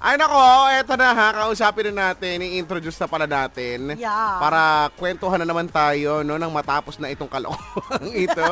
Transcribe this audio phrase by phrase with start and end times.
[0.00, 0.40] Ay nako,
[0.72, 4.00] eto na ha, kausapin na natin, i-introduce na pala natin.
[4.00, 4.40] Yeah.
[4.40, 8.48] Para kwentuhan na naman tayo, no, nang matapos na itong kalokohan ito.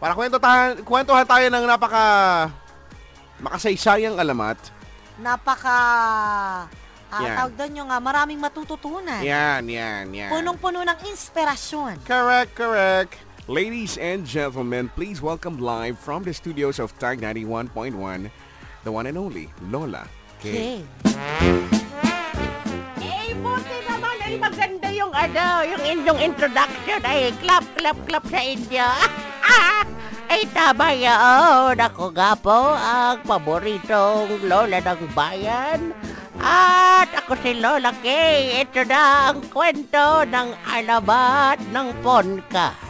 [0.00, 2.04] para kwentuhan, kwentuhan tayo ng napaka
[3.36, 4.56] makasaysayang alamat.
[5.20, 5.76] Napaka...
[7.06, 7.36] Ah, Yan.
[7.38, 9.22] tawag doon yung ah, maraming matututunan.
[9.22, 10.32] Yan, yan, yan.
[10.32, 12.00] Punong-puno ng inspirasyon.
[12.02, 13.20] Correct, correct.
[13.46, 17.70] Ladies and gentlemen, please welcome live from the studios of Tag 91.1,
[18.82, 20.08] the one and only Lola.
[20.46, 20.78] Okay.
[23.02, 28.40] Eh, buti naman ay maganda yung ano, yung inyong introduction ay clap, clap, clap sa
[28.46, 28.88] inyo.
[30.30, 31.74] ay tama yun.
[31.74, 35.90] Ako nga po ang paboritong lola ng bayan.
[36.38, 38.62] At ako si Lola Kay.
[38.62, 42.85] Ito na ang kwento ng alamat ng Ponkan.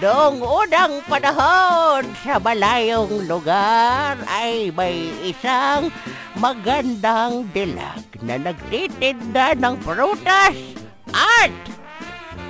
[0.00, 5.92] Noong unang panahon sa malayong lugar ay may isang
[6.40, 10.56] magandang dilag na nagtitinda ng prutas
[11.12, 11.52] at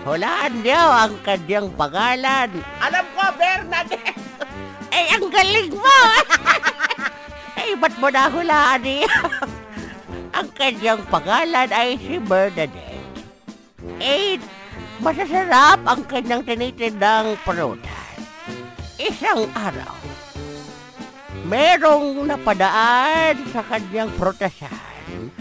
[0.07, 2.55] hulaan niyo ang kanyang pangalan.
[2.87, 4.15] Alam ko, Bernadette!
[4.95, 6.01] Ay, ang galing mo!
[7.59, 9.11] Ay, ba't mo nahulaan niya?
[10.39, 13.03] ang kanyang pangalan ay si Bernadette.
[13.99, 14.39] Eh,
[15.01, 18.21] masasarap ang kanyang tinitindang prutas.
[19.01, 19.97] Isang araw,
[21.49, 25.33] merong napadaan sa kanyang prutasan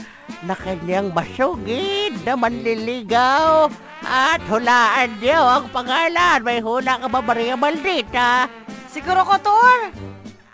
[0.47, 3.67] na kanyang masugid na manliligaw
[4.07, 6.39] at hulaan niyo ang pangalan.
[6.39, 8.47] May hula ka ba, Maria Maldita?
[8.87, 9.91] Siguro ko, Tor.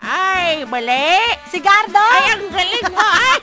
[0.02, 1.38] Ay, mali!
[1.46, 2.02] Si Gardo.
[2.10, 3.06] Ay, ang galing mo!
[3.06, 3.38] Ay!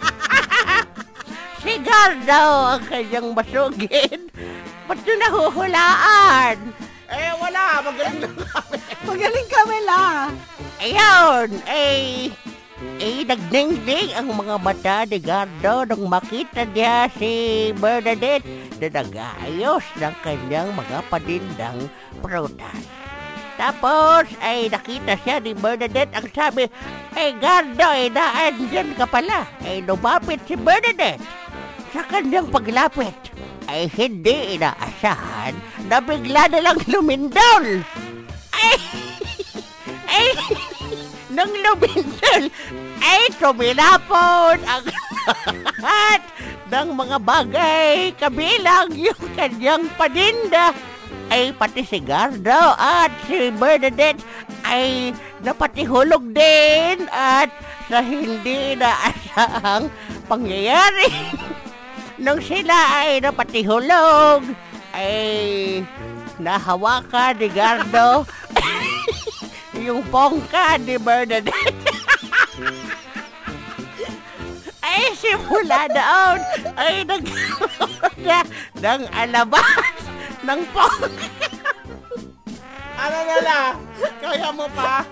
[1.64, 2.44] si Gardo
[2.76, 4.33] ang kanyang masugid.
[4.84, 6.58] Ba't nyo nahuhulaan?
[7.14, 7.64] Eh, wala.
[7.86, 8.78] Magaling lang kami.
[9.08, 10.04] Magaling kami la.
[10.84, 12.34] Ayun, eh...
[13.00, 18.44] Eh, nagningning ang mga mata ni Gardo nung makita niya si Bernadette
[18.76, 21.80] na nag-aayos ng kanyang mga panindang
[22.20, 22.84] prutas.
[23.56, 26.68] Tapos ay nakita siya ni Bernadette ang sabi,
[27.16, 29.48] Eh Gardo, eh naandyan ka pala.
[29.64, 31.24] Eh lumapit si Bernadette.
[31.96, 33.16] Sa kanyang paglapit,
[33.68, 35.54] ay hindi inaasahan
[35.88, 37.84] na bigla na lang lumindol.
[38.54, 38.78] Ay,
[40.08, 40.28] ay,
[41.34, 42.44] nang lumindol,
[43.04, 44.84] ay suminapon ang
[45.84, 46.22] lahat
[46.72, 50.74] ng mga bagay kabilang yung kanyang paninda
[51.30, 54.22] ay pati si Gardo at si Bernadette
[54.66, 57.50] ay napatihulog din at
[57.88, 59.92] sa hindi naasahang
[60.26, 61.10] pangyayari
[62.22, 64.46] nung sila ay napatihulog
[64.94, 65.82] ay
[66.38, 68.22] nahawakan ni Gardo
[69.86, 71.50] yung pongka ni Bernadette
[74.86, 76.40] ay simula doon
[76.78, 78.40] ay nagkaroon na
[78.78, 79.98] ng alabas
[80.46, 81.28] ng pongka
[82.94, 83.62] Ano na la?
[84.22, 85.04] Kaya mo pa?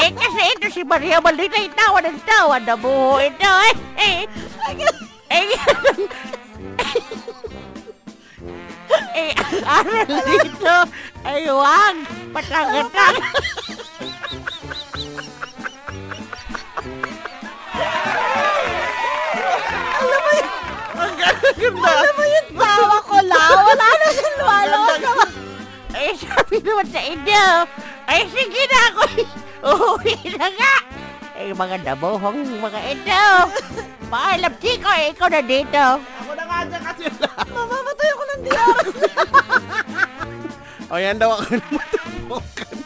[0.00, 3.52] Eh, kasi ito si Maria Malita, ay tawa ng tawa na buho ito.
[3.68, 4.18] Eh, eh,
[5.28, 5.52] eh, eh,
[9.14, 10.76] ang aral dito
[11.24, 11.96] ay huwag
[12.30, 13.18] patangatang.
[21.54, 21.90] Ganda!
[21.90, 23.42] Alam mo yung tawa ko la.
[23.62, 24.80] Wala na siyang luwalo.
[25.94, 27.46] Eh, sabi naman sa inyo,
[28.10, 29.02] ay sige na ako,
[29.64, 30.74] uuwi na nga.
[31.38, 33.24] Eh, mga dabuhong mga ito.
[34.10, 35.84] Paalam, Chico, eh, ikaw na dito.
[36.02, 36.33] Ako
[37.48, 38.96] Mamamatay ako ng diyaras.
[40.92, 42.76] O yan daw ako na matubukan.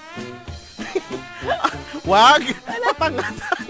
[2.08, 2.42] Wag!
[2.64, 3.66] Patangatan.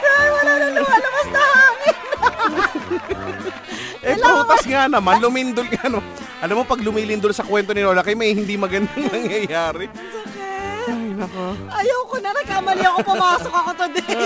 [0.00, 1.96] Ay, wala na lumalabas na hangin.
[4.00, 6.00] Eh, prutas nga naman, lumindol nga no.
[6.40, 9.92] Alam mo, pag lumilindol sa kwento ni Lola, kay may hindi magandang nangyayari.
[10.88, 11.52] Ay, nako.
[11.68, 12.32] Ayaw ko na.
[12.32, 12.98] Nagkamali ako.
[13.04, 14.16] Pumasok ako today.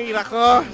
[0.00, 0.64] Ay, nako.